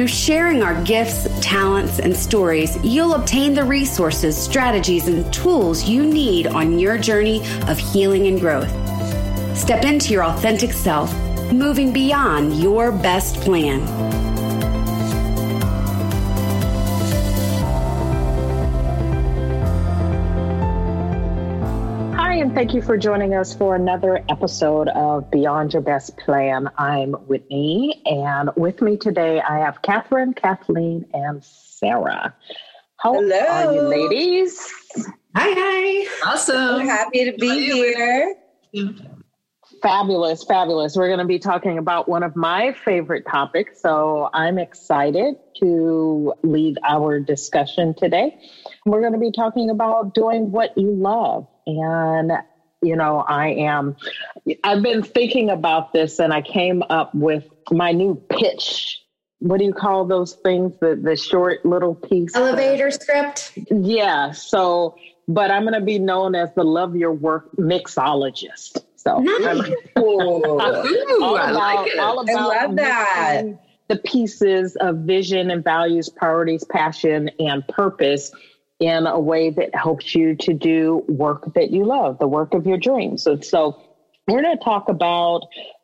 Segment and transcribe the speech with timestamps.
[0.00, 6.06] through sharing our gifts, talents, and stories, you'll obtain the resources, strategies, and tools you
[6.06, 8.70] need on your journey of healing and growth.
[9.54, 11.12] Step into your authentic self,
[11.52, 14.29] moving beyond your best plan.
[22.60, 26.68] Thank you for joining us for another episode of Beyond Your Best Plan.
[26.76, 32.34] I'm Whitney, and with me today I have Catherine, Kathleen, and Sarah.
[32.98, 33.34] How Hello.
[33.34, 34.60] are you, ladies?
[35.34, 36.30] Hi, hi.
[36.30, 36.84] Awesome.
[36.84, 38.36] We're happy to be here.
[39.80, 40.96] Fabulous, fabulous.
[40.96, 43.80] We're going to be talking about one of my favorite topics.
[43.80, 48.38] So I'm excited to lead our discussion today.
[48.84, 51.46] We're going to be talking about doing what you love.
[51.66, 52.32] And,
[52.82, 53.96] you know, I am,
[54.64, 59.02] I've been thinking about this and I came up with my new pitch.
[59.40, 60.74] What do you call those things?
[60.80, 62.34] The, the short little piece?
[62.34, 63.52] Elevator script?
[63.70, 64.32] Yeah.
[64.32, 64.96] So,
[65.28, 68.84] but I'm going to be known as the Love Your Work mixologist.
[68.96, 69.72] So, nice.
[69.96, 73.42] all Ooh, about, like all about I love that.
[73.88, 78.30] The pieces of vision and values, priorities, passion, and purpose
[78.80, 82.66] in a way that helps you to do work that you love, the work of
[82.66, 83.22] your dreams.
[83.22, 83.80] So
[84.26, 85.42] we're going to talk about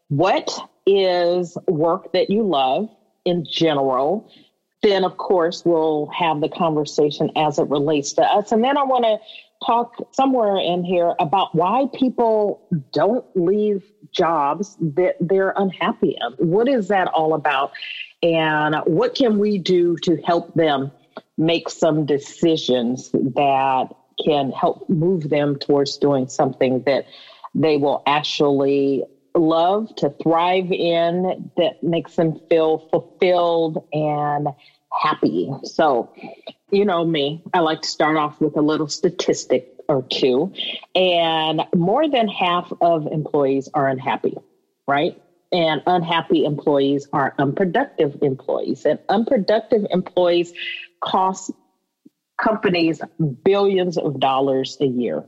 [0.09, 2.89] what is work that you love
[3.25, 4.31] in general.
[4.83, 8.53] Then, of course, we'll have the conversation as it relates to us.
[8.53, 9.19] And then I want to
[9.67, 16.49] talk somewhere in here about why people don't leave jobs that they're unhappy in.
[16.49, 17.73] What is that all about?
[18.23, 20.93] And what can we do to help them
[21.37, 23.89] make some decisions that
[24.25, 27.07] can help move them towards doing something that
[27.55, 29.05] they will actually
[29.35, 34.49] love to thrive in that makes them feel fulfilled and
[35.03, 35.51] happy.
[35.65, 36.13] So,
[36.71, 40.53] you know me, I like to start off with a little statistic or two.
[40.95, 44.37] And more than half of employees are unhappy,
[44.89, 45.21] right?
[45.53, 48.85] And unhappy employees are unproductive employees.
[48.85, 50.53] And unproductive employees
[51.01, 51.51] cost
[52.39, 53.01] companies
[53.45, 55.25] billions of dollars a year.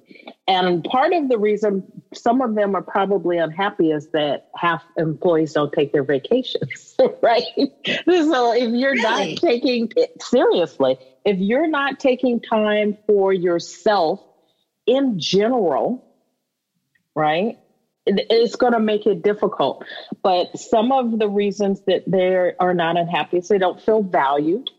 [0.46, 5.54] And part of the reason some of them are probably unhappy is that half employees
[5.54, 7.44] don't take their vacations, right?
[8.06, 9.02] so if you're really?
[9.02, 14.20] not taking it seriously, if you're not taking time for yourself
[14.86, 16.04] in general,
[17.14, 17.58] right?
[18.06, 19.84] It's going to make it difficult.
[20.22, 24.70] But some of the reasons that they are not unhappy is they don't feel valued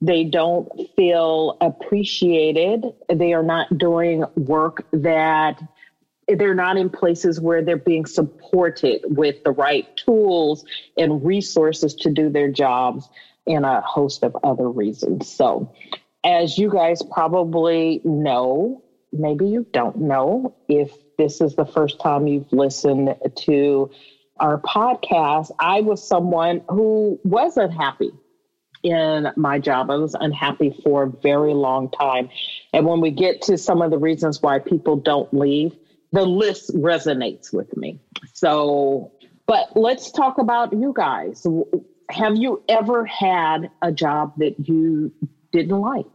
[0.00, 2.84] they don't feel appreciated.
[3.12, 5.62] They are not doing work that
[6.28, 10.64] they're not in places where they're being supported with the right tools
[10.96, 13.08] and resources to do their jobs
[13.46, 15.30] and a host of other reasons.
[15.30, 15.72] So,
[16.24, 18.82] as you guys probably know,
[19.12, 23.14] maybe you don't know, if this is the first time you've listened
[23.44, 23.90] to
[24.38, 28.10] our podcast, I was someone who wasn't happy
[28.86, 29.90] in my job.
[29.90, 32.28] I was unhappy for a very long time.
[32.72, 35.74] And when we get to some of the reasons why people don't leave,
[36.12, 38.00] the list resonates with me.
[38.32, 39.12] So,
[39.46, 41.46] but let's talk about you guys.
[42.08, 45.12] Have you ever had a job that you
[45.52, 46.06] didn't like?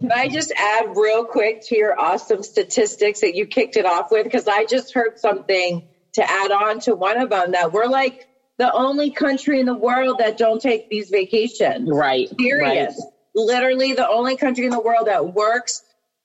[0.00, 4.10] Can I just add real quick to your awesome statistics that you kicked it off
[4.10, 4.24] with?
[4.24, 8.26] Because I just heard something to add on to one of them that we're like
[8.58, 11.88] the only country in the world that don't take these vacations.
[11.90, 12.28] Right.
[12.38, 12.88] Period.
[12.88, 12.94] Right.
[13.34, 15.82] Literally the only country in the world that works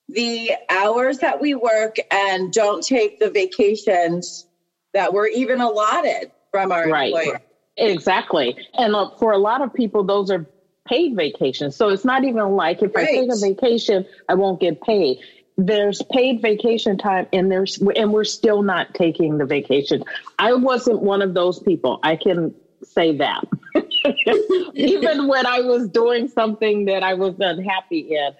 [0.08, 4.46] the hours that we work and don't take the vacations
[4.94, 7.14] that were even allotted from our right.
[7.14, 7.42] employer.
[7.78, 8.58] Exactly.
[8.74, 10.46] And uh, for a lot of people, those are
[10.88, 11.76] paid vacations.
[11.76, 13.08] So it's not even like if right.
[13.08, 15.20] I take a vacation, I won't get paid
[15.68, 20.04] there's paid vacation time and there's and we're still not taking the vacation.
[20.40, 22.00] I wasn't one of those people.
[22.04, 22.54] I can
[22.84, 23.44] say that.
[24.74, 28.32] Even when I was doing something that I was unhappy in,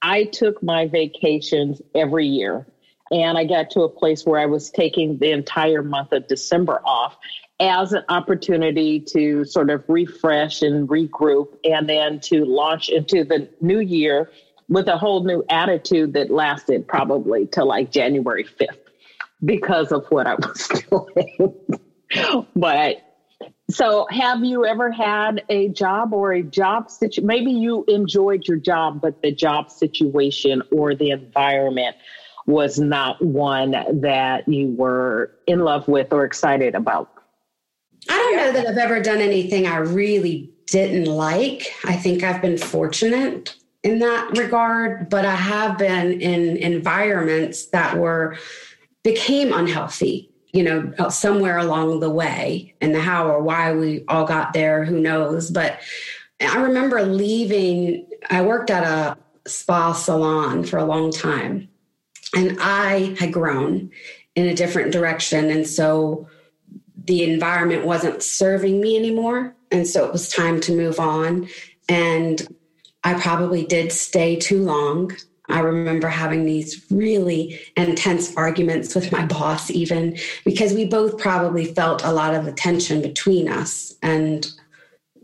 [0.00, 2.66] I took my vacations every year.
[3.10, 6.80] And I got to a place where I was taking the entire month of December
[6.84, 7.16] off.
[7.58, 13.50] as an opportunity to sort of refresh and regroup and then to launch into the
[13.60, 14.30] new year
[14.70, 18.78] with a whole new attitude that lasted probably till like January 5th
[19.44, 21.54] because of what I was doing.
[22.56, 23.02] but
[23.68, 27.26] so have you ever had a job or a job situation?
[27.26, 31.96] Maybe you enjoyed your job, but the job situation or the environment
[32.46, 37.10] was not one that you were in love with or excited about.
[38.08, 41.72] I don't know that I've ever done anything I really didn't like.
[41.84, 47.96] I think I've been fortunate in that regard, but I have been in environments that
[47.96, 48.36] were
[49.02, 52.74] became unhealthy, you know, somewhere along the way.
[52.80, 55.50] And the how or why we all got there, who knows?
[55.50, 55.80] But
[56.40, 59.16] I remember leaving, I worked at a
[59.48, 61.68] spa salon for a long time,
[62.34, 63.90] and I had grown
[64.34, 65.50] in a different direction.
[65.50, 66.28] And so
[67.04, 69.54] the environment wasn't serving me anymore.
[69.70, 71.48] And so it was time to move on.
[71.88, 72.46] And
[73.04, 75.16] I probably did stay too long.
[75.48, 81.64] I remember having these really intense arguments with my boss, even because we both probably
[81.64, 83.94] felt a lot of the tension between us.
[84.02, 84.50] And,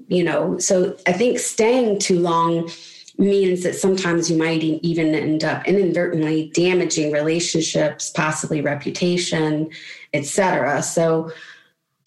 [0.09, 2.71] you know, so I think staying too long
[3.19, 9.71] means that sometimes you might even end up inadvertently damaging relationships, possibly reputation,
[10.13, 10.83] etc.
[10.83, 11.33] So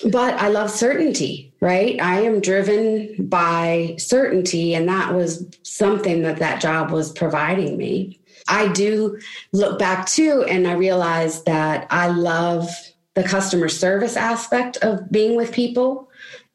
[0.06, 2.00] but I love certainty, right?
[2.02, 8.20] I am driven by certainty, and that was something that that job was providing me.
[8.48, 9.20] I do
[9.52, 12.70] look back too, and I realize that I love
[13.16, 16.10] the customer service aspect of being with people,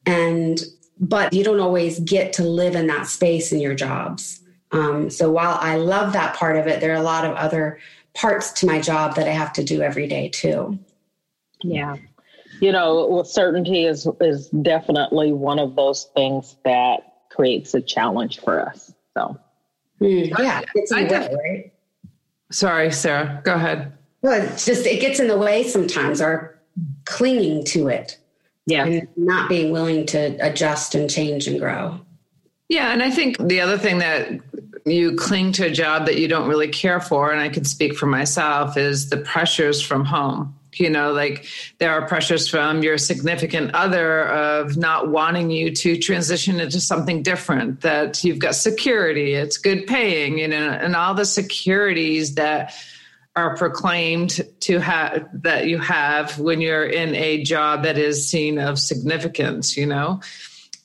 [0.05, 0.59] and
[0.99, 4.41] but you don't always get to live in that space in your jobs.
[4.71, 7.79] Um, so while I love that part of it, there are a lot of other
[8.13, 10.79] parts to my job that I have to do every day too.
[11.61, 11.97] Yeah
[12.59, 18.39] you know, well, certainty is is definitely one of those things that creates a challenge
[18.39, 18.93] for us.
[19.15, 19.37] So,
[20.01, 21.73] mm, yeah, it's in the way, right?
[22.51, 23.41] Sorry, Sarah.
[23.43, 23.93] Go ahead.
[24.21, 26.21] Well, it's just it gets in the way sometimes.
[26.21, 26.59] Our
[27.05, 28.17] clinging to it,
[28.65, 31.99] yeah, and not being willing to adjust and change and grow.
[32.69, 34.39] Yeah, and I think the other thing that
[34.85, 37.95] you cling to a job that you don't really care for, and I can speak
[37.95, 41.45] for myself, is the pressures from home you know like
[41.77, 47.23] there are pressures from your significant other of not wanting you to transition into something
[47.23, 52.73] different that you've got security it's good paying you know and all the securities that
[53.35, 58.57] are proclaimed to have that you have when you're in a job that is seen
[58.57, 60.21] of significance you know?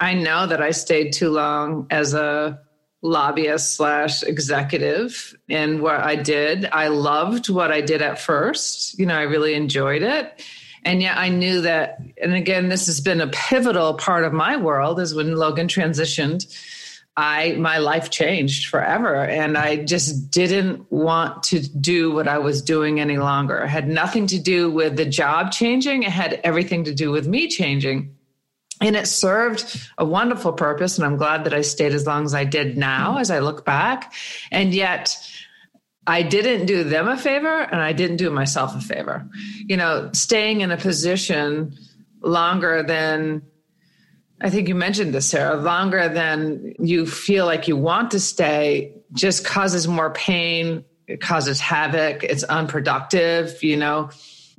[0.01, 2.61] I know that i stayed too long as a
[3.03, 6.67] lobbyist slash executive in what I did.
[6.67, 8.99] I loved what I did at first.
[8.99, 10.45] You know, I really enjoyed it.
[10.85, 14.57] And yet I knew that, and again, this has been a pivotal part of my
[14.57, 16.47] world is when Logan transitioned.
[17.17, 22.63] I my life changed forever and I just didn't want to do what I was
[22.63, 23.59] doing any longer.
[23.59, 27.27] It had nothing to do with the job changing, it had everything to do with
[27.27, 28.15] me changing
[28.81, 32.35] and it served a wonderful purpose and i'm glad that i stayed as long as
[32.35, 33.21] i did now mm-hmm.
[33.21, 34.13] as i look back.
[34.51, 35.17] And yet
[36.07, 39.29] i didn't do them a favor and i didn't do myself a favor.
[39.67, 41.77] You know staying in a position
[42.23, 43.43] longer than
[44.41, 48.95] i think you mentioned this sarah longer than you feel like you want to stay
[49.13, 54.11] just causes more pain it causes havoc it's unproductive you know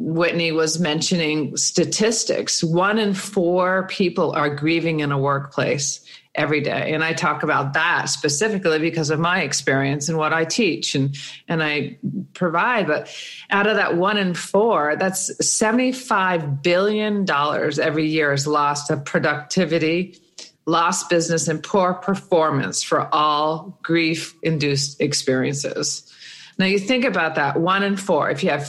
[0.03, 2.63] Whitney was mentioning statistics.
[2.63, 6.03] One in four people are grieving in a workplace
[6.34, 6.93] every day.
[6.93, 11.15] And I talk about that specifically because of my experience and what I teach and,
[11.48, 11.98] and I
[12.34, 12.88] provide.
[12.88, 13.13] But
[13.50, 20.17] out of that one in four, that's $75 billion every year is lost of productivity,
[20.65, 26.12] lost business, and poor performance for all grief induced experiences.
[26.58, 28.29] Now you think about that one in four.
[28.29, 28.65] If you have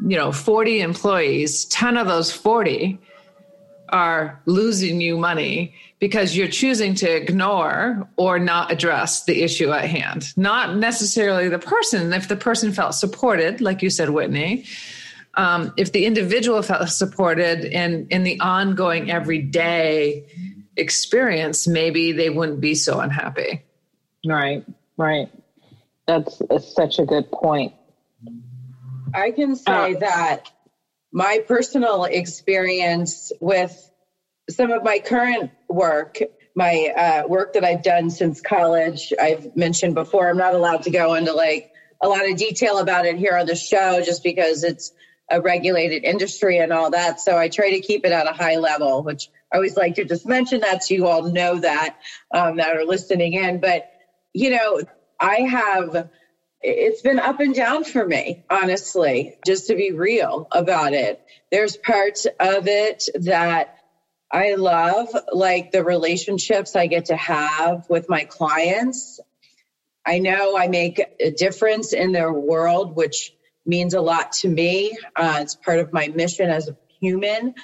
[0.00, 2.98] you know 40 employees 10 of those 40
[3.88, 9.84] are losing you money because you're choosing to ignore or not address the issue at
[9.84, 10.34] hand.
[10.34, 12.10] Not necessarily the person.
[12.14, 14.64] If the person felt supported like you said whitney
[15.34, 20.26] um, if the individual felt supported in in the ongoing everyday
[20.76, 23.62] experience maybe they wouldn't be so unhappy.
[24.26, 24.64] Right
[24.96, 25.28] right.
[26.06, 27.72] That's, that's such a good point
[29.14, 30.50] I can say uh, that
[31.12, 33.90] my personal experience with
[34.50, 36.18] some of my current work,
[36.54, 40.90] my uh, work that I've done since college, I've mentioned before, I'm not allowed to
[40.90, 44.64] go into like a lot of detail about it here on the show just because
[44.64, 44.92] it's
[45.30, 47.20] a regulated industry and all that.
[47.20, 50.04] So I try to keep it at a high level, which I always like to
[50.04, 51.96] just mention that so you all know that
[52.34, 53.60] um, that are listening in.
[53.60, 53.90] But,
[54.34, 54.80] you know,
[55.20, 56.10] I have,
[56.62, 61.20] it's been up and down for me, honestly, just to be real about it.
[61.50, 63.78] There's parts of it that
[64.30, 69.20] I love, like the relationships I get to have with my clients.
[70.06, 73.32] I know I make a difference in their world, which
[73.66, 74.96] means a lot to me.
[75.14, 77.54] Uh, it's part of my mission as a human.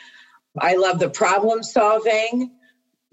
[0.59, 2.57] I love the problem solving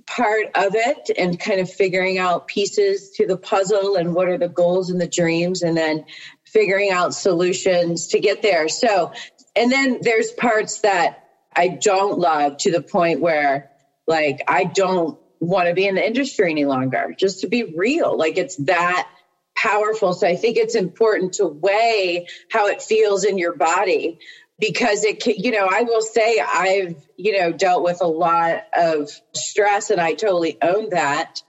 [0.07, 4.37] part of it and kind of figuring out pieces to the puzzle and what are
[4.37, 6.05] the goals and the dreams and then
[6.45, 8.69] figuring out solutions to get there.
[8.69, 9.11] So,
[9.55, 13.71] and then there's parts that I don't love to the point where
[14.07, 18.17] like I don't want to be in the industry any longer, just to be real.
[18.17, 19.09] Like it's that
[19.55, 20.13] powerful.
[20.13, 24.19] So I think it's important to weigh how it feels in your body
[24.59, 28.63] because it can, you know, I will say I've, you know, dealt with a lot
[28.73, 31.41] of stress and I totally own that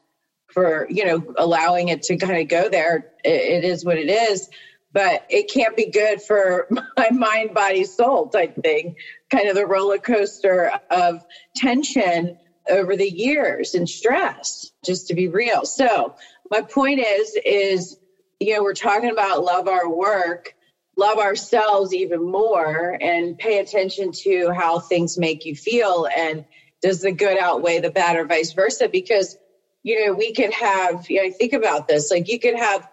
[0.49, 3.13] for, you know, allowing it to kind of go there.
[3.25, 4.49] it, it is what it is
[4.97, 8.97] but it can't be good for my mind, body, soul type thing.
[9.31, 11.23] Kind of the roller coaster of
[11.55, 12.39] tension
[12.71, 15.67] over the years and stress, just to be real.
[15.67, 16.15] So
[16.51, 17.99] my point is, is,
[18.41, 20.55] you know, we're talking about love our work,
[20.97, 26.07] love ourselves even more and pay attention to how things make you feel.
[26.17, 26.45] And
[26.83, 28.89] does the good outweigh the bad or vice versa?
[28.89, 29.37] Because,
[29.83, 32.87] you know, we could have, you know, think about this, like you could have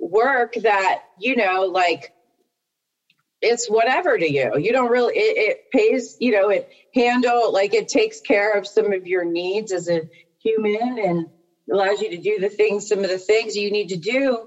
[0.00, 2.10] work that you know like
[3.42, 7.74] it's whatever to you you don't really it, it, pays you know it handle like
[7.74, 10.02] it takes care of some of your needs as a
[10.42, 11.26] human and
[11.72, 14.46] allows you to do the things some of the things you need to do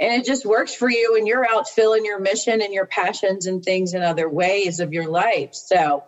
[0.00, 3.46] and it just works for you and you're out filling your mission and your passions
[3.46, 6.04] and things in other ways of your life so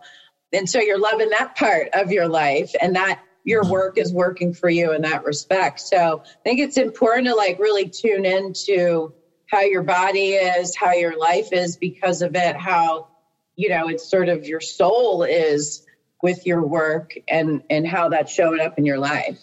[0.51, 4.53] and so you're loving that part of your life and that your work is working
[4.53, 5.79] for you in that respect.
[5.79, 9.13] So I think it's important to like really tune into
[9.47, 13.07] how your body is, how your life is because of it, how,
[13.55, 15.85] you know, it's sort of your soul is
[16.21, 19.39] with your work and, and how that's showing up in your life.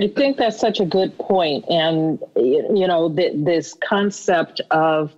[0.00, 1.64] I think that's such a good point.
[1.68, 5.14] And, you know, this concept of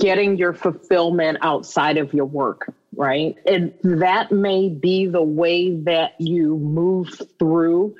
[0.00, 3.36] getting your fulfillment outside of your work right?
[3.46, 7.94] And that may be the way that you move through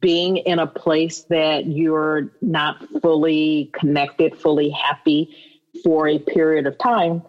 [0.00, 5.36] being in a place that you're not fully connected, fully happy
[5.82, 7.22] for a period of time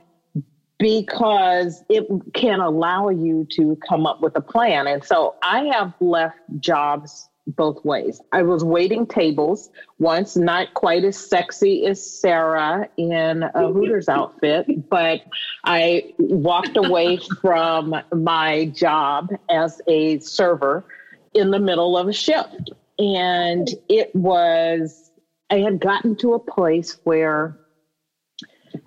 [0.77, 4.85] because it can allow you to come up with a plan.
[4.85, 8.21] And so I have left jobs both ways.
[8.31, 9.69] I was waiting tables
[9.99, 15.21] once, not quite as sexy as Sarah in a Hooters outfit, but
[15.63, 20.85] I walked away from my job as a server
[21.33, 22.71] in the middle of a shift.
[22.97, 25.11] And it was,
[25.49, 27.57] I had gotten to a place where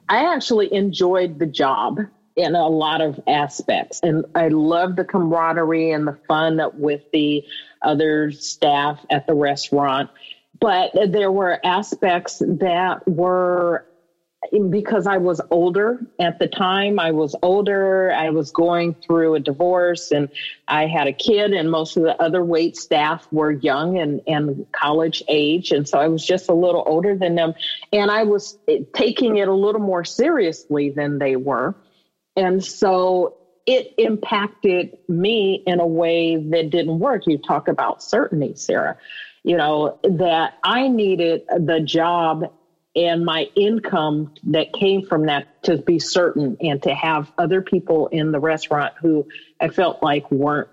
[0.08, 2.00] I actually enjoyed the job
[2.36, 4.00] in a lot of aspects.
[4.02, 7.44] And I loved the camaraderie and the fun with the
[7.86, 10.10] other staff at the restaurant.
[10.60, 13.86] But there were aspects that were
[14.70, 19.40] because I was older at the time, I was older, I was going through a
[19.40, 20.28] divorce and
[20.68, 24.66] I had a kid and most of the other wait staff were young and, and
[24.72, 25.72] college age.
[25.72, 27.54] And so I was just a little older than them
[27.92, 28.58] and I was
[28.94, 31.74] taking it a little more seriously than they were.
[32.36, 33.35] And so
[33.66, 37.26] it impacted me in a way that didn't work.
[37.26, 38.96] You talk about certainty, Sarah,
[39.42, 42.52] you know, that I needed the job
[42.94, 48.06] and my income that came from that to be certain and to have other people
[48.06, 49.26] in the restaurant who
[49.60, 50.68] I felt like weren't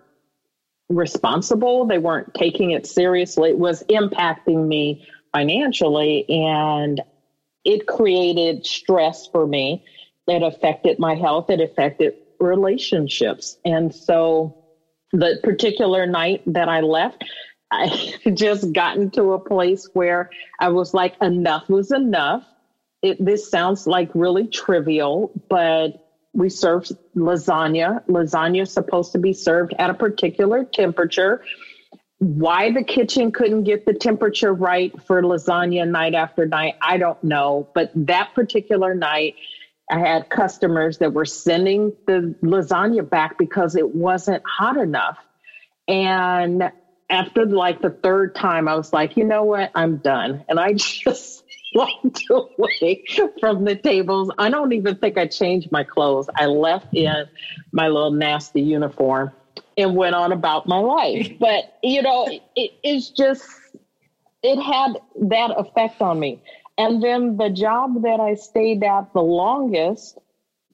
[0.88, 1.86] responsible.
[1.86, 3.50] They weren't taking it seriously.
[3.50, 7.02] It was impacting me financially and
[7.66, 9.84] it created stress for me.
[10.28, 11.50] It affected my health.
[11.50, 13.58] It affected relationships.
[13.66, 14.64] And so
[15.12, 17.24] the particular night that I left,
[17.72, 22.46] I just gotten to a place where I was like, enough was enough.
[23.02, 28.06] It, this sounds like really trivial, but we served lasagna.
[28.08, 31.44] Lasagna is supposed to be served at a particular temperature.
[32.18, 37.22] Why the kitchen couldn't get the temperature right for lasagna night after night, I don't
[37.24, 37.68] know.
[37.76, 39.36] But that particular night,
[39.92, 45.18] I had customers that were sending the lasagna back because it wasn't hot enough.
[45.88, 46.72] And
[47.10, 49.72] after like the third time, I was like, you know what?
[49.76, 50.44] I'm done.
[50.50, 51.44] And I just
[51.76, 53.04] walked away
[53.40, 54.32] from the tables.
[54.38, 56.30] I don't even think I changed my clothes.
[56.36, 57.26] I left in
[57.72, 59.32] my little nasty uniform
[59.78, 61.32] and went on about my life.
[61.40, 63.44] But, you know, it, it's just,
[64.42, 64.98] it had
[65.30, 66.42] that effect on me.
[66.78, 70.18] And then the job that I stayed at the longest,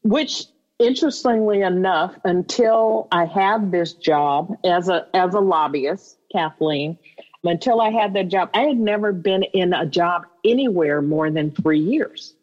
[0.01, 0.45] which
[0.79, 6.97] interestingly enough, until I had this job as a as a lobbyist, Kathleen,
[7.43, 11.51] until I had that job, I had never been in a job anywhere more than
[11.51, 12.33] three years.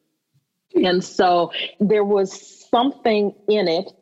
[0.75, 3.93] And so there was something in it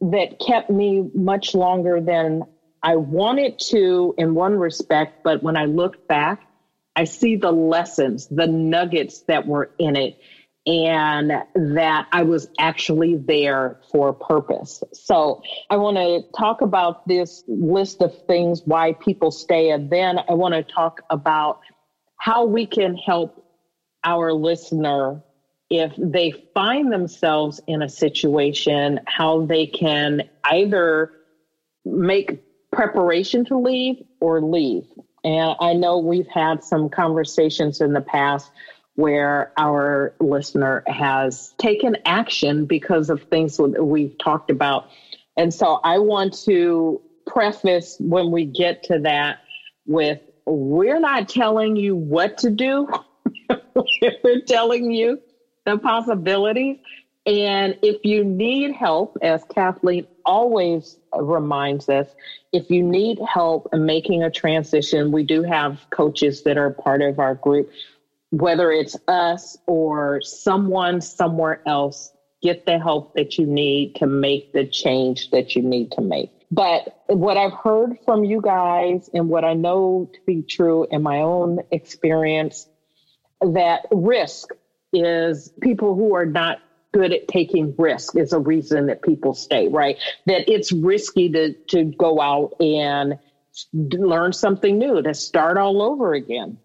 [0.00, 2.44] that kept me much longer than
[2.82, 5.22] I wanted to in one respect.
[5.24, 6.46] But when I look back,
[7.00, 10.20] I see the lessons, the nuggets that were in it,
[10.66, 11.32] and
[11.74, 14.84] that I was actually there for a purpose.
[14.92, 15.40] So
[15.70, 20.34] I want to talk about this list of things why people stay, and then I
[20.34, 21.60] want to talk about
[22.18, 23.46] how we can help
[24.04, 25.22] our listener
[25.70, 31.12] if they find themselves in a situation, how they can either
[31.86, 34.84] make preparation to leave or leave.
[35.24, 38.50] And I know we've had some conversations in the past
[38.94, 44.88] where our listener has taken action because of things we've talked about.
[45.36, 49.38] And so I want to preface when we get to that
[49.86, 52.88] with we're not telling you what to do,
[54.24, 55.20] we're telling you
[55.64, 56.78] the possibilities.
[57.26, 62.08] And if you need help, as Kathleen always reminds us,
[62.52, 67.18] if you need help making a transition, we do have coaches that are part of
[67.18, 67.70] our group.
[68.30, 72.12] Whether it's us or someone somewhere else,
[72.42, 76.30] get the help that you need to make the change that you need to make.
[76.50, 81.02] But what I've heard from you guys and what I know to be true in
[81.02, 82.66] my own experience,
[83.40, 84.50] that risk
[84.92, 86.60] is people who are not
[86.92, 89.96] good at taking risk is a reason that people stay, right?
[90.26, 93.18] That it's risky to, to go out and
[93.72, 96.58] learn something new, to start all over again.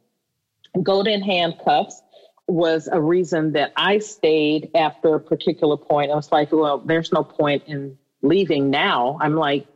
[0.81, 2.01] Golden handcuffs
[2.47, 6.11] was a reason that I stayed after a particular point.
[6.11, 9.17] I was like, well, there's no point in leaving now.
[9.19, 9.67] I'm like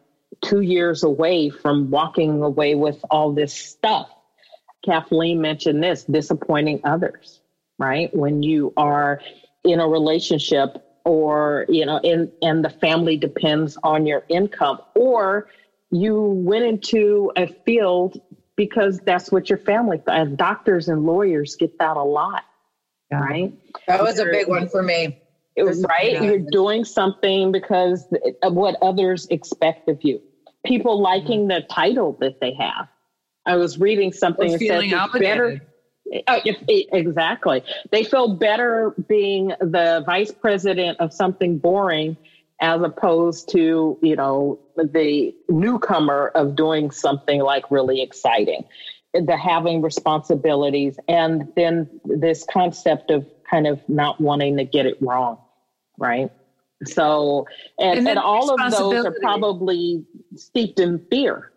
[0.42, 4.10] two years away from walking away with all this stuff.
[4.86, 7.42] Kathleen mentioned this disappointing others,
[7.78, 8.16] right?
[8.16, 9.20] When you are
[9.64, 15.50] in a relationship or you know in and the family depends on your income or
[15.92, 18.22] you went into a field
[18.56, 22.44] because that's what your family and doctors and lawyers get that a lot
[23.12, 23.20] yeah.
[23.20, 23.54] right?
[23.88, 25.20] That was You're, a big one for me.
[25.56, 26.22] It was right?
[26.22, 28.06] You're doing something because
[28.44, 30.22] of what others expect of you.
[30.66, 31.62] People liking mm-hmm.
[31.62, 32.88] the title that they have.
[33.46, 35.62] I was reading something that said it's better
[36.28, 37.64] Oh, exactly.
[37.92, 42.18] They feel better being the vice president of something boring
[42.62, 48.66] as opposed to, you know, the newcomer of doing something like really exciting,
[49.14, 54.98] the having responsibilities, and then this concept of kind of not wanting to get it
[55.02, 55.38] wrong,
[55.98, 56.32] right?
[56.86, 57.46] So,
[57.78, 61.52] and, and, and all of those are probably steeped in fear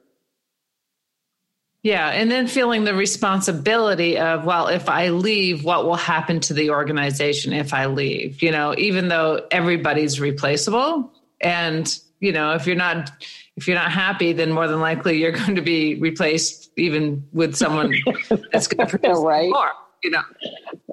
[1.83, 2.09] yeah.
[2.11, 6.71] And then feeling the responsibility of, well, if I leave, what will happen to the
[6.71, 8.43] organization if I leave?
[8.43, 11.13] You know, even though everybody's replaceable.
[11.41, 13.11] And, you know, if you're not
[13.57, 17.55] if you're not happy, then more than likely you're going to be replaced even with
[17.57, 17.93] someone
[18.53, 19.51] that's going to produce right.
[19.51, 19.73] more,
[20.05, 20.23] you know.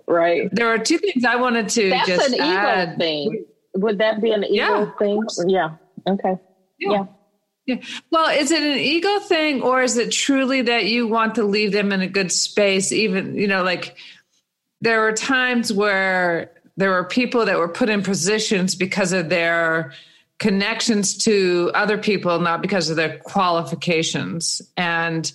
[0.08, 0.49] Right.
[0.52, 2.89] There are two things I wanted to that's just an add.
[2.89, 3.45] ego thing.
[3.75, 5.23] Would that be an ego yeah, thing?
[5.47, 5.75] Yeah.
[6.08, 6.36] Okay.
[6.80, 6.91] yeah.
[6.91, 7.06] yeah.
[7.69, 7.82] Yeah.
[8.10, 11.71] Well, is it an ego thing or is it truly that you want to leave
[11.71, 12.91] them in a good space?
[12.91, 13.95] Even, you know, like
[14.82, 19.93] there were times where there were people that were put in positions because of their
[20.39, 24.63] connections to other people, not because of their qualifications.
[24.75, 25.32] And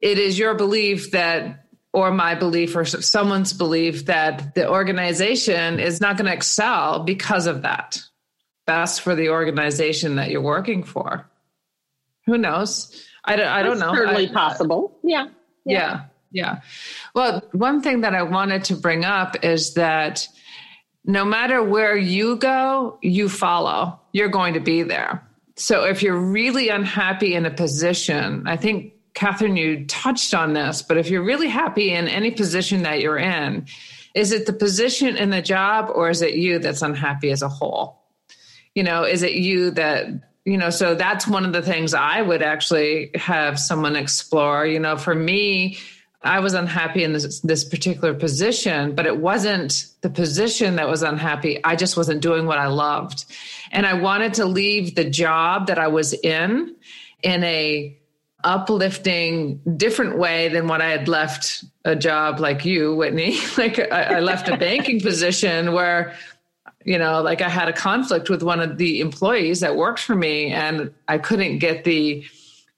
[0.00, 6.00] it is your belief that, or my belief, or someone's belief that the organization is
[6.00, 8.02] not going to excel because of that.
[8.66, 11.27] Best for the organization that you're working for.
[12.28, 12.94] Who knows?
[13.24, 13.94] I don't, I don't know.
[13.94, 14.98] Certainly I, possible.
[15.02, 15.28] Yeah.
[15.64, 15.72] yeah.
[15.74, 16.04] Yeah.
[16.30, 16.60] Yeah.
[17.14, 20.28] Well, one thing that I wanted to bring up is that
[21.06, 23.98] no matter where you go, you follow.
[24.12, 25.26] You're going to be there.
[25.56, 30.82] So if you're really unhappy in a position, I think Catherine, you touched on this,
[30.82, 33.66] but if you're really happy in any position that you're in,
[34.14, 37.48] is it the position in the job or is it you that's unhappy as a
[37.48, 38.02] whole?
[38.74, 40.08] You know, is it you that
[40.48, 44.80] you know so that's one of the things i would actually have someone explore you
[44.80, 45.78] know for me
[46.20, 51.02] I was unhappy in this, this particular position, but it wasn't the position that was
[51.02, 51.62] unhappy.
[51.62, 53.24] I just wasn't doing what I loved.
[53.70, 56.74] And I wanted to leave the job that I was in
[57.22, 57.96] in a
[58.42, 63.38] uplifting different way than what I had left a job like you, Whitney.
[63.56, 66.14] like I, I left a banking position where,
[66.84, 70.14] you know, like I had a conflict with one of the employees that worked for
[70.14, 72.24] me and I couldn't get the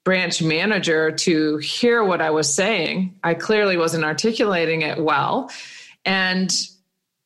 [0.04, 3.18] branch manager to hear what I was saying.
[3.22, 5.50] I clearly wasn't articulating it well.
[6.04, 6.50] And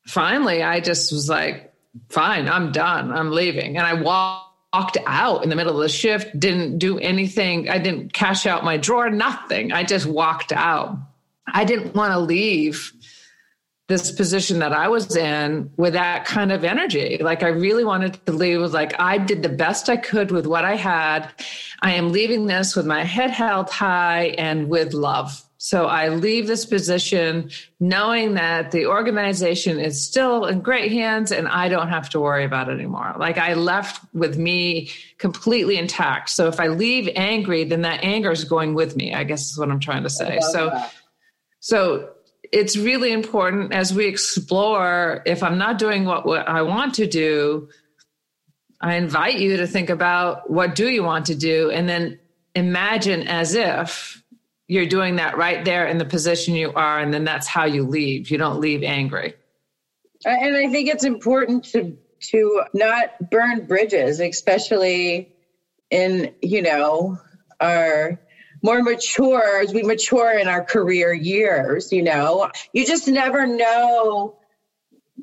[0.07, 1.73] finally, I just was like,
[2.09, 3.13] fine, I'm done.
[3.13, 3.77] I'm leaving.
[3.77, 7.71] And I walked out in the middle of the shift, didn't do anything.
[7.71, 9.73] I didn't cash out my drawer, nothing.
[9.73, 10.99] I just walked out.
[11.47, 12.93] I didn't want to leave
[13.87, 17.19] this position that I was in with that kind of energy.
[17.21, 20.47] Like I really wanted to leave with like I did the best I could with
[20.47, 21.31] what I had.
[21.83, 25.43] I am leaving this with my head held high and with love.
[25.59, 31.49] So I leave this position knowing that the organization is still in great hands and
[31.49, 33.15] I don't have to worry about it anymore.
[33.19, 36.31] Like I left with me completely intact.
[36.31, 39.59] So if I leave angry, then that anger is going with me, I guess is
[39.59, 40.39] what I'm trying to say.
[40.41, 40.93] So that.
[41.61, 42.14] so
[42.55, 47.07] it's really important as we explore if I'm not doing what, what I want to
[47.07, 47.69] do,
[48.81, 52.21] I invite you to think about what do you want to do and then
[52.55, 54.23] imagine as if
[54.69, 57.83] you're doing that right there in the position you are and then that's how you
[57.83, 58.31] leave.
[58.31, 59.35] You don't leave angry.
[60.25, 61.99] Uh, and I think it's important to
[62.31, 65.35] to not burn bridges, especially
[65.91, 67.19] in, you know,
[67.61, 68.19] our
[68.65, 74.39] more mature as we mature in our career years, you know, you just never know.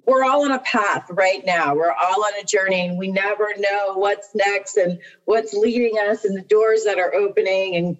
[0.05, 1.73] We're all on a path right now.
[1.73, 6.23] We're all on a journey and we never know what's next and what's leading us
[6.23, 7.97] and the doors that are opening and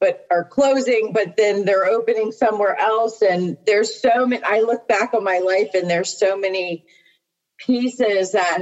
[0.00, 3.22] but are closing, but then they're opening somewhere else.
[3.22, 6.84] And there's so many, I look back on my life and there's so many
[7.58, 8.58] pieces that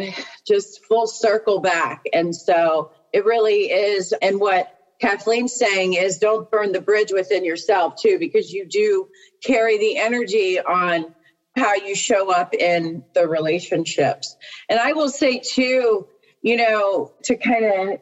[0.47, 2.03] just full circle back.
[2.13, 4.13] And so it really is.
[4.21, 4.69] And what
[5.01, 9.09] Kathleen's saying is don't burn the bridge within yourself too, because you do
[9.45, 11.15] carry the energy on
[11.57, 14.37] how you show up in the relationships.
[14.69, 16.07] And I will say too,
[16.43, 18.01] you know, to kind of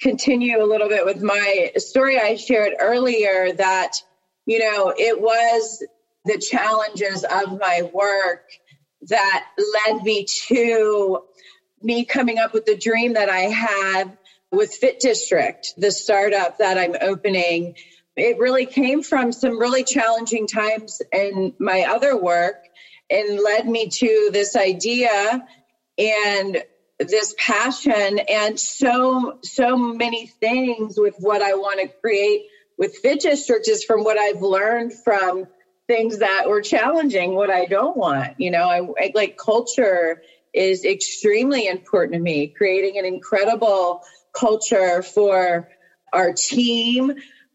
[0.00, 3.92] continue a little bit with my story I shared earlier that,
[4.44, 5.84] you know, it was
[6.24, 8.44] the challenges of my work
[9.02, 9.46] that
[9.88, 11.22] led me to
[11.82, 14.16] me coming up with the dream that I had
[14.52, 17.74] with Fit District, the startup that I'm opening,
[18.16, 22.56] it really came from some really challenging times in my other work
[23.10, 25.46] and led me to this idea
[25.98, 26.62] and
[26.98, 32.46] this passion and so so many things with what I want to create
[32.78, 35.46] with Fit District is from what I've learned from
[35.86, 38.34] things that were challenging, what I don't want.
[38.38, 42.48] You know, I, I like culture is extremely important to me.
[42.48, 44.02] Creating an incredible
[44.36, 45.68] culture for
[46.12, 47.12] our team,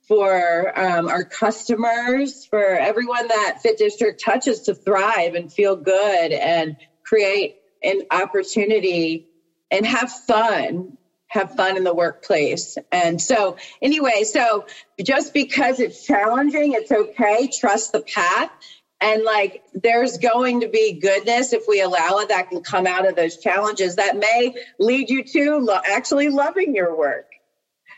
[0.07, 6.31] for um, our customers, for everyone that Fit District touches to thrive and feel good
[6.31, 9.25] and create an opportunity
[9.71, 10.97] and have fun
[11.31, 12.77] have fun in the workplace.
[12.91, 14.65] And so, anyway, so
[15.01, 17.47] just because it's challenging, it's okay.
[17.57, 18.49] Trust the path
[19.01, 23.07] and like there's going to be goodness if we allow it that can come out
[23.07, 27.25] of those challenges that may lead you to lo- actually loving your work.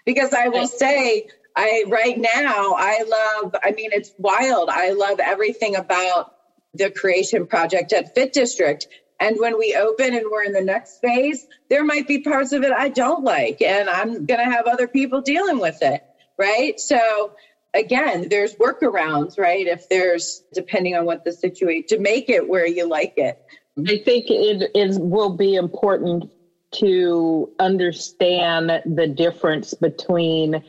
[0.05, 4.69] Because I will say, I right now, I love, I mean, it's wild.
[4.69, 6.31] I love everything about
[6.73, 8.87] the creation project at Fit District.
[9.19, 12.63] And when we open and we're in the next phase, there might be parts of
[12.63, 16.01] it I don't like, and I'm going to have other people dealing with it.
[16.37, 16.79] Right.
[16.79, 17.33] So,
[17.73, 19.65] again, there's workarounds, right?
[19.65, 23.39] If there's, depending on what the situation, to make it where you like it.
[23.77, 26.29] I think it is will be important
[26.75, 30.63] to understand the difference between,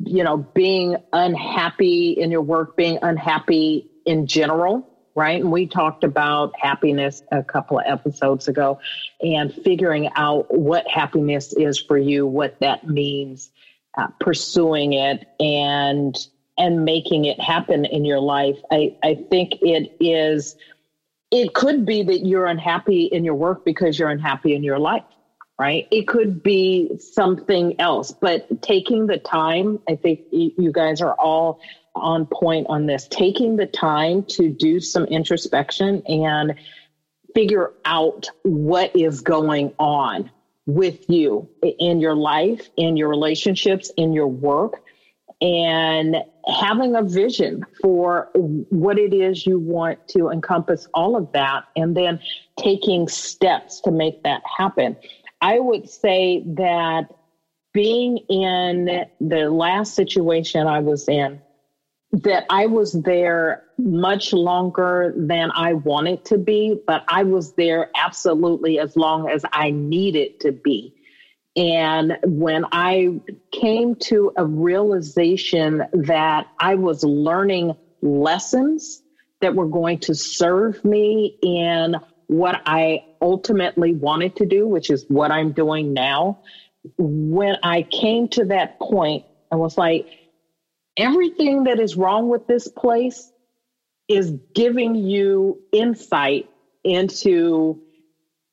[0.00, 5.40] you know, being unhappy in your work, being unhappy in general, right?
[5.40, 8.80] And we talked about happiness a couple of episodes ago
[9.20, 13.50] and figuring out what happiness is for you, what that means,
[13.96, 16.16] uh, pursuing it, and
[16.58, 18.58] and making it happen in your life.
[18.70, 20.56] I, I think it is,
[21.30, 25.04] it could be that you're unhappy in your work because you're unhappy in your life,
[25.58, 25.86] right?
[25.90, 31.60] It could be something else, but taking the time, I think you guys are all
[31.94, 36.54] on point on this, taking the time to do some introspection and
[37.34, 40.30] figure out what is going on
[40.66, 44.82] with you in your life, in your relationships, in your work
[45.40, 51.64] and having a vision for what it is you want to encompass all of that
[51.76, 52.20] and then
[52.58, 54.96] taking steps to make that happen.
[55.40, 57.08] I would say that
[57.72, 61.40] being in the last situation I was in,
[62.12, 67.90] that I was there much longer than I wanted to be, but I was there
[67.94, 70.94] absolutely as long as I needed to be.
[71.58, 79.02] And when I came to a realization that I was learning lessons
[79.40, 81.96] that were going to serve me in
[82.28, 86.38] what I ultimately wanted to do, which is what I'm doing now,
[86.96, 90.06] when I came to that point, I was like,
[90.96, 93.32] everything that is wrong with this place
[94.06, 96.48] is giving you insight
[96.84, 97.80] into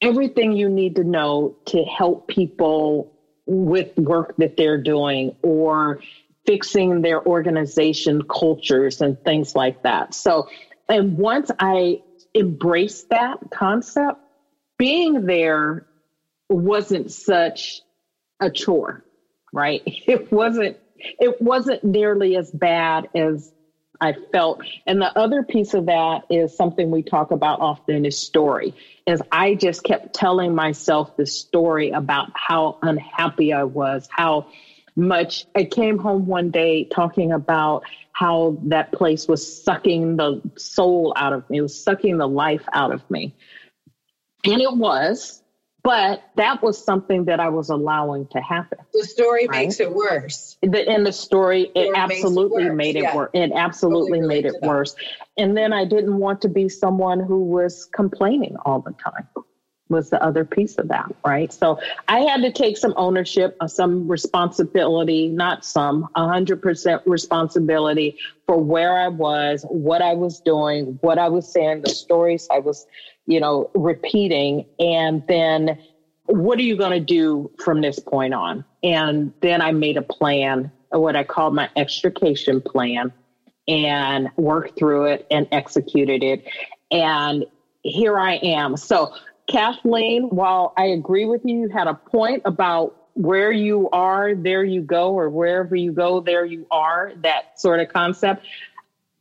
[0.05, 3.11] everything you need to know to help people
[3.47, 5.99] with work that they're doing or
[6.45, 10.13] fixing their organization cultures and things like that.
[10.13, 10.47] So,
[10.87, 12.01] and once I
[12.35, 14.19] embraced that concept,
[14.77, 15.87] being there
[16.49, 17.81] wasn't such
[18.39, 19.03] a chore,
[19.51, 19.81] right?
[20.07, 23.51] It wasn't it wasn't nearly as bad as
[24.05, 24.61] I felt.
[24.85, 28.73] And the other piece of that is something we talk about often is story.
[29.05, 34.47] Is I just kept telling myself the story about how unhappy I was, how
[34.95, 41.13] much I came home one day talking about how that place was sucking the soul
[41.17, 43.35] out of me, it was sucking the life out of me.
[44.45, 45.41] And it was,
[45.85, 48.79] but that was something that I was allowing to happen.
[48.91, 49.67] The story right?
[49.67, 50.57] makes it worse.
[50.63, 53.15] The, in the story, the it absolutely it made it yeah.
[53.15, 53.29] worse.
[53.35, 54.95] It absolutely totally made it worse.
[55.37, 59.27] And then I didn't want to be someone who was complaining all the time.
[59.87, 61.53] Was the other piece of that, right?
[61.53, 68.17] So I had to take some ownership, uh, some responsibility, not some, 100% responsibility
[68.47, 72.57] for where I was, what I was doing, what I was saying, the stories I
[72.57, 72.87] was
[73.25, 74.65] you know, repeating.
[74.79, 75.79] And then
[76.25, 78.65] what are you going to do from this point on?
[78.83, 83.11] And then I made a plan, what I called my extrication plan,
[83.67, 86.45] and worked through it and executed it.
[86.91, 87.45] And
[87.81, 88.77] here I am.
[88.77, 89.13] So,
[89.47, 94.63] Kathleen, while I agree with you, you had a point about where you are, there
[94.63, 98.45] you go, or wherever you go, there you are, that sort of concept.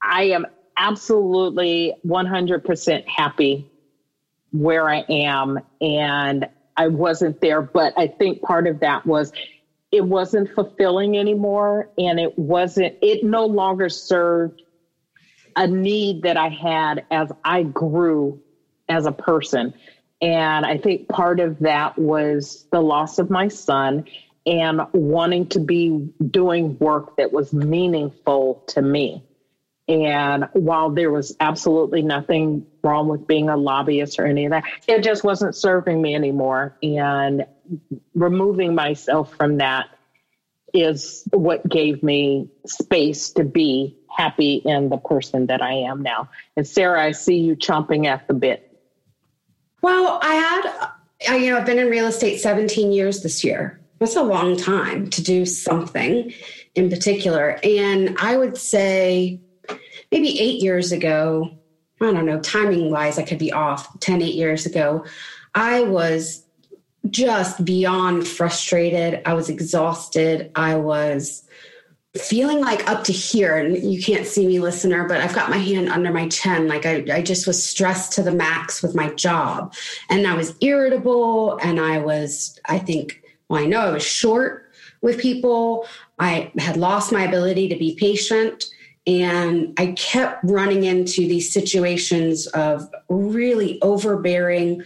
[0.02, 3.70] I am absolutely 100% happy
[4.54, 7.60] where I am and I wasn't there.
[7.60, 9.32] But I think part of that was
[9.90, 14.62] it wasn't fulfilling anymore and it wasn't, it no longer served
[15.56, 18.40] a need that I had as I grew
[18.88, 19.74] as a person.
[20.22, 24.04] And I think part of that was the loss of my son
[24.46, 29.24] and wanting to be doing work that was meaningful to me.
[29.86, 34.64] And while there was absolutely nothing wrong with being a lobbyist or any of that,
[34.86, 36.76] it just wasn't serving me anymore.
[36.82, 37.46] And
[38.14, 39.88] removing myself from that
[40.72, 46.30] is what gave me space to be happy in the person that I am now.
[46.56, 48.70] And Sarah, I see you chomping at the bit.
[49.82, 50.88] Well, I had,
[51.28, 53.80] I, you know, I've been in real estate 17 years this year.
[53.98, 56.32] That's a long time to do something
[56.74, 57.60] in particular.
[57.62, 59.40] And I would say,
[60.10, 61.50] maybe eight years ago,
[62.00, 65.04] I don't know, timing wise, I could be off 10, eight years ago,
[65.54, 66.44] I was
[67.10, 69.22] just beyond frustrated.
[69.26, 70.50] I was exhausted.
[70.54, 71.42] I was
[72.16, 73.56] feeling like up to here.
[73.56, 76.68] And you can't see me listener but i've got my hand under my chin.
[76.68, 79.74] Like I, I just was stressed to the max with my job.
[80.08, 81.58] And i was irritable.
[81.58, 85.86] And i was i think well i know i was short with people.
[86.18, 88.64] I had lost my ability to be patient
[89.06, 94.82] and I kept running into these situations of really overbearing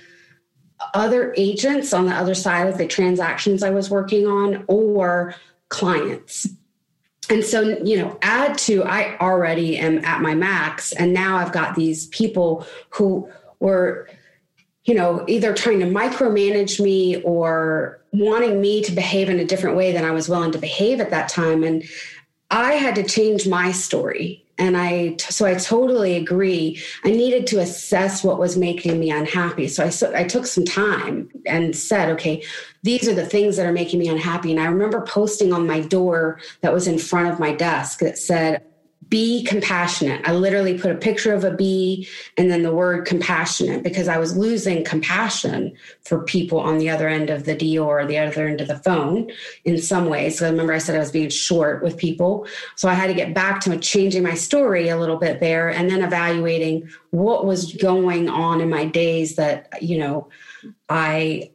[0.94, 5.34] other agents on the other side of the transactions I was working on or
[5.68, 6.48] clients.
[7.30, 11.52] And so, you know, add to I already am at my max, and now I've
[11.52, 14.08] got these people who were,
[14.84, 19.76] you know, either trying to micromanage me or wanting me to behave in a different
[19.76, 21.62] way than I was willing to behave at that time.
[21.62, 21.84] And
[22.50, 24.44] I had to change my story.
[24.60, 26.82] And I, so I totally agree.
[27.04, 29.68] I needed to assess what was making me unhappy.
[29.68, 32.42] So I, so I took some time and said, okay,
[32.82, 34.50] these are the things that are making me unhappy.
[34.50, 38.18] And I remember posting on my door that was in front of my desk that
[38.18, 38.64] said,
[39.08, 40.20] be compassionate.
[40.28, 44.18] I literally put a picture of a bee and then the word compassionate because I
[44.18, 48.46] was losing compassion for people on the other end of the deal or the other
[48.46, 49.30] end of the phone
[49.64, 50.38] in some ways.
[50.38, 52.46] So I remember I said I was being short with people.
[52.76, 55.90] So I had to get back to changing my story a little bit there and
[55.90, 60.28] then evaluating what was going on in my days that, you know,
[60.88, 61.50] I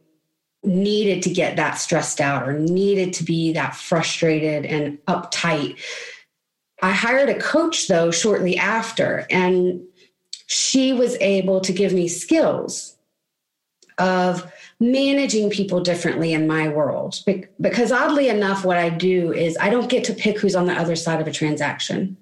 [0.64, 5.78] needed to get that stressed out or needed to be that frustrated and uptight
[6.84, 9.80] I hired a coach though shortly after, and
[10.46, 12.94] she was able to give me skills
[13.96, 17.20] of managing people differently in my world.
[17.58, 20.74] Because oddly enough, what I do is I don't get to pick who's on the
[20.74, 22.18] other side of a transaction.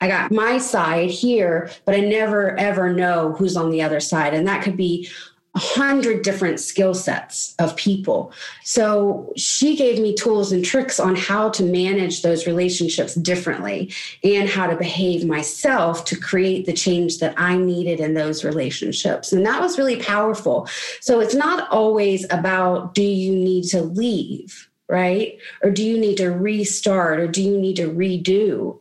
[0.00, 4.34] I got my side here, but I never ever know who's on the other side.
[4.34, 5.08] And that could be
[5.54, 8.32] a hundred different skill sets of people.
[8.64, 13.92] So she gave me tools and tricks on how to manage those relationships differently
[14.24, 19.30] and how to behave myself to create the change that I needed in those relationships.
[19.32, 20.68] And that was really powerful.
[21.00, 25.36] So it's not always about do you need to leave, right?
[25.62, 28.78] Or do you need to restart or do you need to redo?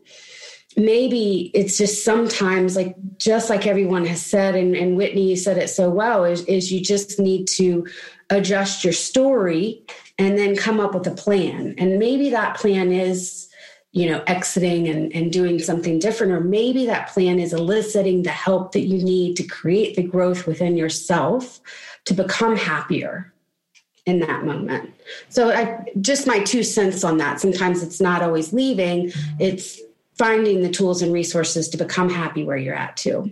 [0.78, 5.58] Maybe it's just sometimes like just like everyone has said and, and whitney you said
[5.58, 7.86] it so well is, is you just need to
[8.30, 9.84] adjust your story
[10.18, 11.76] and then come up with a plan.
[11.78, 13.50] And maybe that plan is
[13.92, 18.30] you know exiting and, and doing something different or maybe that plan is eliciting the
[18.30, 21.60] help that you need to create the growth within yourself
[22.06, 23.34] to become happier
[24.06, 24.94] in that moment.
[25.30, 27.42] So i just my two cents on that.
[27.42, 29.82] Sometimes it's not always leaving it's
[30.22, 33.32] finding the tools and resources to become happy where you're at too.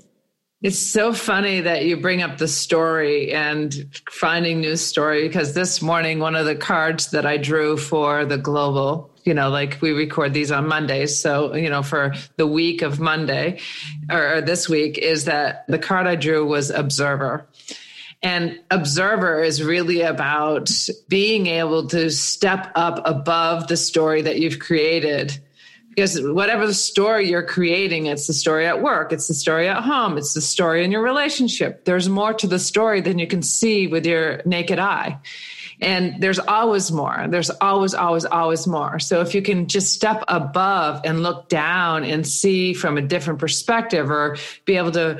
[0.64, 5.84] It's so funny that you bring up the story and finding new story because this
[5.84, 9.92] morning one of the cards that I drew for the global, you know, like we
[9.92, 13.60] record these on Mondays, so you know, for the week of Monday
[14.10, 17.48] or, or this week is that the card I drew was observer.
[18.24, 20.72] And observer is really about
[21.08, 25.40] being able to step up above the story that you've created
[25.90, 29.84] because whatever the story you're creating, it's the story at work, it's the story at
[29.84, 31.86] home, it's the story in your relationship.
[31.86, 35.20] There's more to the story than you can see with your naked eye.
[35.82, 37.26] And there's always more.
[37.30, 39.00] There's always, always, always more.
[39.00, 43.40] So if you can just step above and look down and see from a different
[43.40, 45.20] perspective or be able to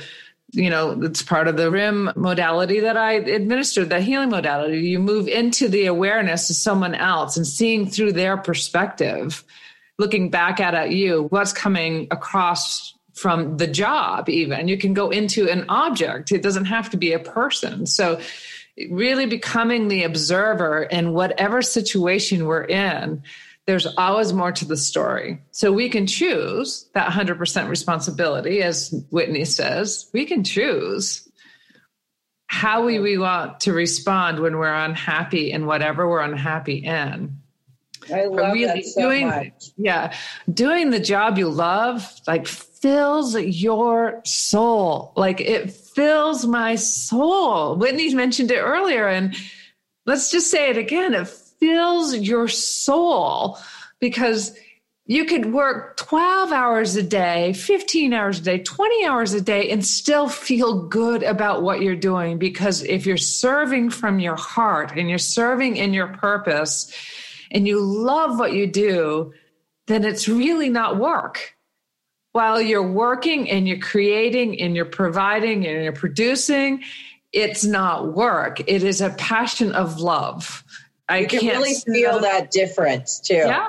[0.52, 4.80] you know, it's part of the RIM modality that I administered, the healing modality.
[4.80, 9.44] You move into the awareness of someone else and seeing through their perspective
[10.00, 14.68] looking back at, at you, what's coming across from the job, even.
[14.68, 17.86] You can go into an object, it doesn't have to be a person.
[17.86, 18.20] So,
[18.90, 23.22] really becoming the observer in whatever situation we're in,
[23.66, 25.42] there's always more to the story.
[25.52, 30.10] So we can choose that 100% responsibility, as Whitney says.
[30.14, 31.30] We can choose
[32.48, 37.39] how we, we want to respond when we're unhappy in whatever we're unhappy in.
[38.12, 39.72] I love really that so doing, much.
[39.78, 40.14] Yeah,
[40.52, 45.14] doing the job you love like fills your soul.
[45.16, 47.76] Like it fills my soul.
[47.76, 49.36] Whitney mentioned it earlier, and
[50.06, 51.14] let's just say it again.
[51.14, 53.58] It fills your soul
[54.00, 54.56] because
[55.10, 59.72] you could work 12 hours a day, 15 hours a day, 20 hours a day,
[59.72, 62.38] and still feel good about what you're doing.
[62.38, 66.94] Because if you're serving from your heart and you're serving in your purpose,
[67.52, 69.34] and you love what you do,
[69.88, 71.56] then it's really not work.
[72.32, 76.84] While you're working and you're creating and you're providing and you're producing,
[77.34, 78.62] it's not work.
[78.68, 80.64] It is a passion of love.
[81.08, 83.34] I can really feel that difference too.
[83.34, 83.68] Yeah.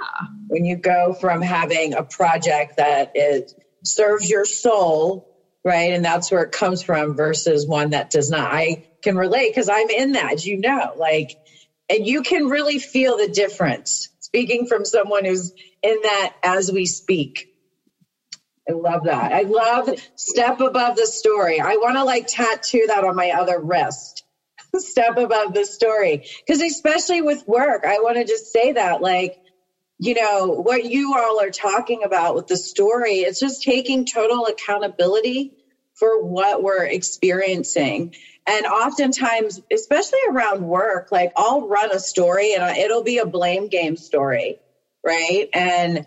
[0.49, 5.27] When you go from having a project that is serves your soul,
[5.65, 5.93] right?
[5.93, 8.53] And that's where it comes from versus one that does not.
[8.53, 10.93] I can relate because I'm in that, you know.
[10.99, 11.31] Like
[11.91, 16.87] and you can really feel the difference speaking from someone who's in that as we
[16.87, 17.49] speak.
[18.69, 19.33] I love that.
[19.33, 21.61] I love step above the story.
[21.61, 24.25] I want to like tattoo that on my other wrist.
[24.79, 26.23] step above the story.
[26.47, 29.35] Because especially with work, I want to just say that like,
[29.99, 34.47] you know, what you all are talking about with the story, it's just taking total
[34.47, 35.53] accountability
[35.95, 38.15] for what we're experiencing.
[38.51, 43.69] And oftentimes, especially around work, like I'll run a story and it'll be a blame
[43.69, 44.59] game story,
[45.07, 45.49] right?
[45.55, 46.07] And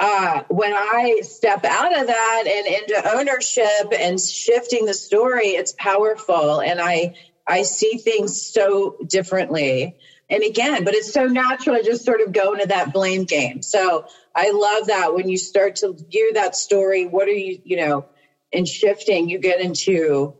[0.00, 5.74] uh, when I step out of that and into ownership and shifting the story, it's
[5.78, 7.12] powerful, and I
[7.46, 9.94] I see things so differently.
[10.28, 13.62] and again, but it's so natural to just sort of go into that blame game.
[13.62, 14.04] So
[14.34, 18.06] I love that when you start to view that story, what are you, you know,
[18.52, 20.34] in shifting, you get into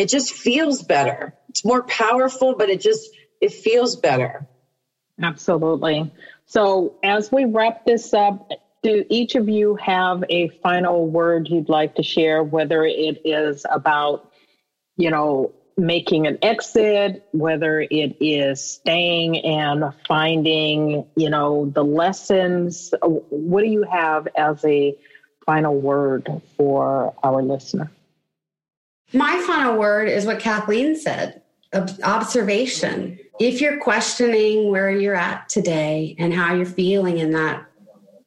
[0.00, 1.34] it just feels better.
[1.50, 4.46] It's more powerful, but it just it feels better.
[5.22, 6.10] Absolutely.
[6.46, 8.48] So as we wrap this up,
[8.82, 13.66] do each of you have a final word you'd like to share, whether it is
[13.70, 14.32] about,
[14.96, 22.94] you know, making an exit, whether it is staying and finding, you know, the lessons?
[23.02, 24.96] What do you have as a
[25.44, 27.90] final word for our listener?
[29.12, 31.42] My final word is what Kathleen said
[32.02, 33.18] observation.
[33.38, 37.64] If you're questioning where you're at today and how you're feeling in that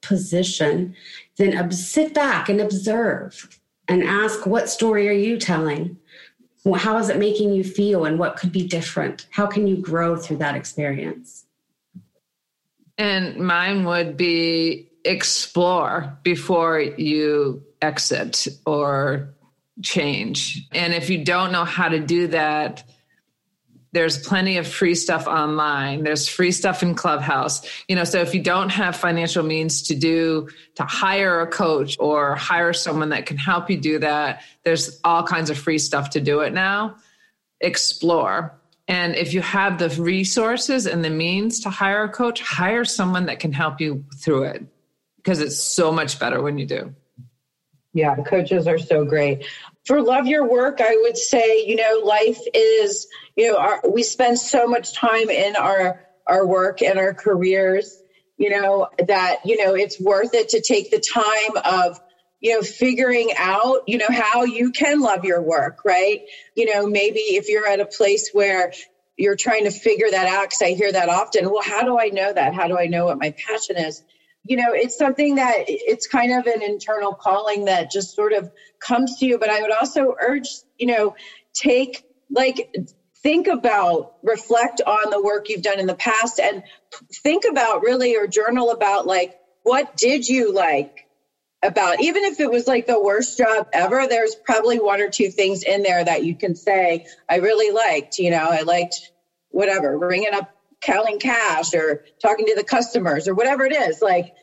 [0.01, 0.95] position,
[1.37, 5.97] then sit back and observe and ask, what story are you telling?
[6.75, 9.27] How is it making you feel and what could be different?
[9.29, 11.45] How can you grow through that experience?
[12.97, 19.33] And mine would be explore before you exit or
[19.81, 20.67] change.
[20.71, 22.83] And if you don't know how to do that,
[23.93, 26.03] there's plenty of free stuff online.
[26.03, 27.61] There's free stuff in clubhouse.
[27.87, 31.95] You know so if you don't have financial means to do to hire a coach
[31.99, 36.09] or hire someone that can help you do that there's all kinds of free stuff
[36.11, 36.95] to do it now.
[37.61, 38.59] Explore.
[38.87, 43.27] And if you have the resources and the means to hire a coach hire someone
[43.27, 44.65] that can help you through it
[45.17, 46.95] because it's so much better when you do
[47.93, 49.45] yeah coaches are so great.
[49.85, 54.03] For love your work i would say you know life is you know our, we
[54.03, 58.01] spend so much time in our our work and our careers
[58.37, 61.99] you know that you know it's worth it to take the time of
[62.39, 66.21] you know figuring out you know how you can love your work right?
[66.55, 68.71] You know maybe if you're at a place where
[69.17, 72.07] you're trying to figure that out because i hear that often well how do i
[72.07, 72.53] know that?
[72.53, 74.01] How do i know what my passion is
[74.45, 78.49] you know it's something that it's kind of an internal calling that just sort of
[78.79, 81.13] comes to you but i would also urge you know
[81.53, 82.69] take like
[83.21, 86.63] think about reflect on the work you've done in the past and
[87.23, 89.33] think about really or journal about like
[89.63, 91.05] what did you like
[91.63, 95.29] about even if it was like the worst job ever there's probably one or two
[95.29, 99.11] things in there that you can say i really liked you know i liked
[99.49, 100.49] whatever ringing up
[100.85, 104.01] counting cash or talking to the customers or whatever it is.
[104.01, 104.33] Like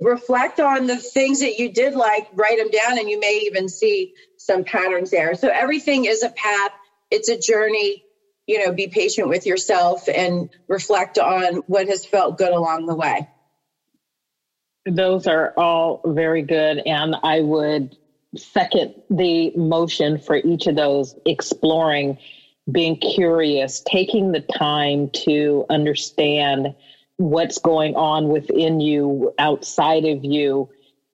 [0.00, 3.68] reflect on the things that you did like write them down and you may even
[3.68, 5.34] see some patterns there.
[5.34, 6.70] So everything is a path.
[7.10, 8.02] It's a journey.
[8.46, 12.94] You know be patient with yourself and reflect on what has felt good along the
[12.94, 13.26] way.
[14.88, 17.96] Those are all very good and i would
[18.36, 22.18] second the motion for each of those exploring
[22.70, 26.74] being curious, taking the time to understand
[27.16, 30.68] what's going on within you, outside of you,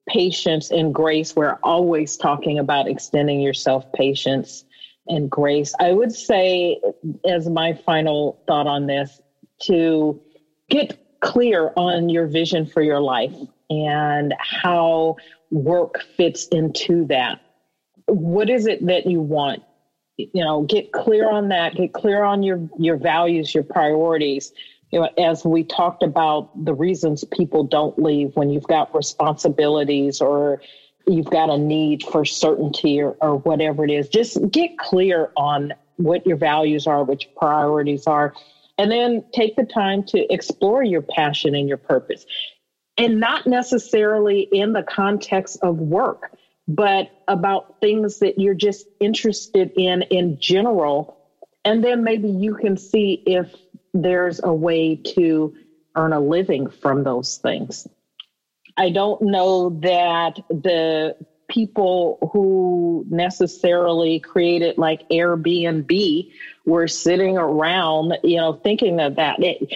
[0.07, 1.35] patience and grace.
[1.35, 4.65] We're always talking about extending yourself patience
[5.07, 5.73] and grace.
[5.79, 6.81] I would say,
[7.25, 9.21] as my final thought on this,
[9.63, 10.21] to
[10.69, 13.33] get clear on your vision for your life
[13.69, 15.15] and how
[15.51, 17.39] work fits into that.
[18.07, 19.63] What is it that you want?
[20.17, 24.51] You know get clear on that get clear on your your values your priorities.
[24.91, 30.21] You know as we talked about the reasons people don't leave when you've got responsibilities
[30.21, 30.61] or
[31.07, 35.73] you've got a need for certainty or, or whatever it is just get clear on
[35.97, 38.33] what your values are what your priorities are
[38.77, 42.25] and then take the time to explore your passion and your purpose.
[42.97, 46.31] And not necessarily in the context of work
[46.67, 51.17] but about things that you're just interested in in general.
[51.65, 53.53] And then maybe you can see if
[53.93, 55.53] there's a way to
[55.95, 57.87] earn a living from those things.
[58.75, 61.15] I don't know that the
[61.49, 66.31] people who necessarily created like Airbnb
[66.65, 69.41] were sitting around, you know, thinking of that.
[69.43, 69.71] It,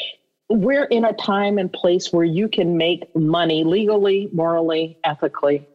[0.49, 5.67] we're in a time and place where you can make money legally, morally, ethically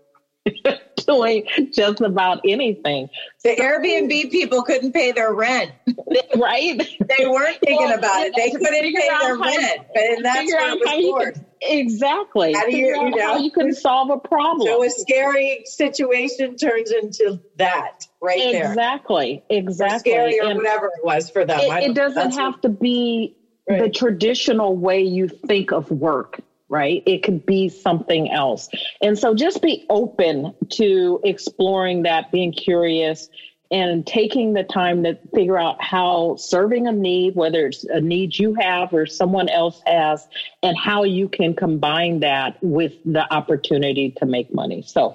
[1.06, 3.08] doing just about anything.
[3.42, 5.72] The Airbnb people couldn't pay their rent.
[6.36, 6.78] right?
[6.78, 8.34] They weren't thinking well, about it.
[8.36, 9.82] They couldn't pay their rent.
[9.94, 12.54] And that's it was exactly.
[12.54, 14.66] How do you, you know, how you can solve a problem.
[14.66, 19.58] So a scary situation turns into that right exactly, there.
[19.58, 20.12] Exactly.
[20.12, 20.12] Exactly.
[20.12, 21.60] Or scary or and whatever it was for them.
[21.60, 23.36] It, it doesn't have what, to be
[23.68, 23.82] right.
[23.82, 26.40] the traditional way you think of work
[26.72, 27.02] right?
[27.04, 28.70] It could be something else.
[29.02, 33.28] And so just be open to exploring that, being curious,
[33.70, 38.38] and taking the time to figure out how serving a need, whether it's a need
[38.38, 40.26] you have or someone else has,
[40.62, 44.80] and how you can combine that with the opportunity to make money.
[44.80, 45.14] So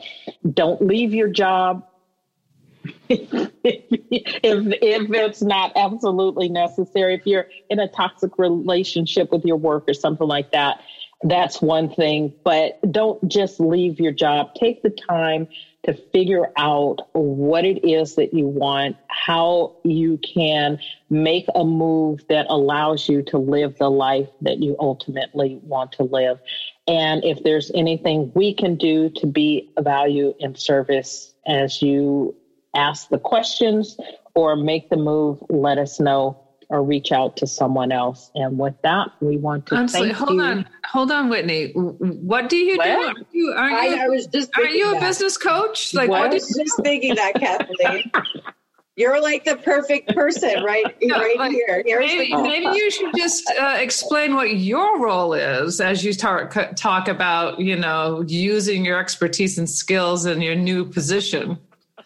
[0.54, 1.88] don't leave your job
[3.10, 7.16] if, if it's not absolutely necessary.
[7.16, 10.82] If you're in a toxic relationship with your work or something like that,
[11.22, 12.34] that's one thing.
[12.44, 14.50] But don't just leave your job.
[14.60, 15.48] Take the time
[15.86, 20.78] to figure out what it is that you want, how you can
[21.10, 26.04] make a move that allows you to live the life that you ultimately want to
[26.04, 26.40] live.
[26.88, 32.36] And if there's anything we can do to be a value in service as you
[32.76, 33.98] ask the questions
[34.36, 36.38] or make the move, let us know
[36.70, 38.30] or reach out to someone else.
[38.36, 40.42] And with that, we want to Honestly, thank hold you.
[40.42, 41.72] on, hold on, Whitney.
[41.74, 42.86] What do you What?
[42.86, 42.92] do?
[42.92, 45.02] Aren't you, aren't I, you, I was just are you a that.
[45.02, 45.94] business coach?
[45.94, 46.22] Like, What?
[46.22, 48.12] what I was just thinking that, Kathleen.
[48.98, 50.84] You're like the perfect person, right?
[51.04, 51.84] No, right like, here.
[51.86, 56.14] Here's maybe, the maybe you should just uh, explain what your role is as you
[56.14, 61.60] talk talk about you know using your expertise and skills in your new position.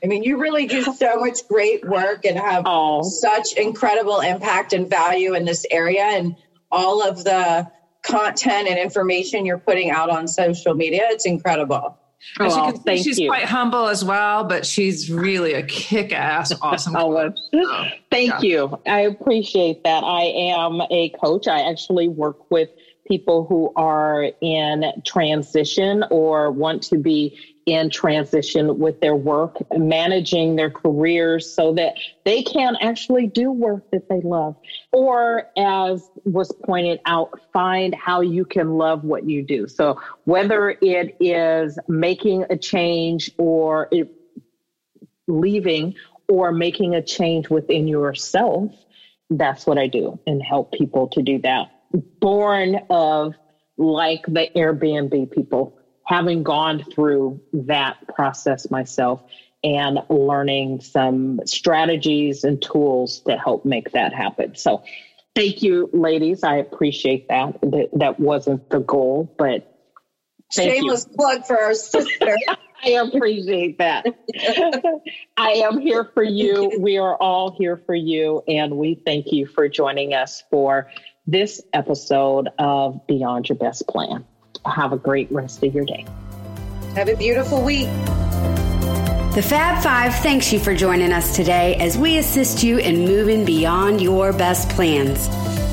[0.03, 4.73] I mean, you really do so much great work and have Oh, such incredible impact
[4.73, 6.35] and value in this area and
[6.71, 7.67] all of the
[8.03, 11.03] content and information you're putting out on social media.
[11.11, 11.97] It's incredible.
[12.39, 13.27] Oh, as you well, can thank she's you.
[13.29, 16.95] quite humble as well, but she's really a kick-ass, awesome.
[16.95, 17.33] Oh, coach.
[17.53, 18.39] well, Thank Yeah.
[18.41, 18.79] you.
[18.87, 20.03] I appreciate that.
[20.03, 20.23] I
[20.53, 21.47] am a coach.
[21.47, 22.69] I actually work with
[23.07, 27.35] people who are in transition or want to be
[27.71, 31.93] in transition with their work, managing their careers so that
[32.25, 34.57] they can actually do work that they love.
[34.91, 39.69] Or, as was pointed out, find how you can love what you do.
[39.69, 43.89] So, whether it is making a change or
[45.29, 45.95] leaving
[46.27, 48.73] or making a change within yourself,
[49.29, 51.71] that's what I do and help people to do that.
[52.19, 53.33] Born of
[53.77, 59.21] like the Airbnb people, having gone through that process myself
[59.63, 64.55] and learning some strategies and tools to help make that happen.
[64.55, 64.83] So,
[65.35, 66.43] thank you, ladies.
[66.43, 67.59] I appreciate that.
[67.61, 69.67] That, that wasn't the goal, but
[70.53, 70.81] Thank you.
[70.81, 72.37] Shameless plug for our sister.
[72.83, 74.05] I appreciate that.
[75.37, 76.77] I am here for you.
[76.79, 78.43] We are all here for you.
[78.47, 80.89] And we thank you for joining us for
[81.27, 84.25] this episode of Beyond Your Best Plan.
[84.65, 86.05] Have a great rest of your day.
[86.95, 87.87] Have a beautiful week.
[89.33, 93.45] The Fab Five thanks you for joining us today as we assist you in moving
[93.45, 95.29] beyond your best plans.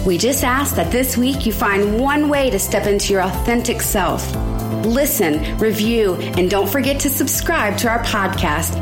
[0.07, 3.82] We just ask that this week you find one way to step into your authentic
[3.82, 4.32] self.
[4.86, 8.76] Listen, review, and don't forget to subscribe to our podcast.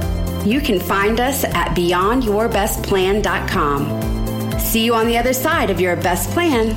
[0.46, 4.60] You can find us at beyondyourbestplan.com.
[4.60, 6.76] See you on the other side of your best plan.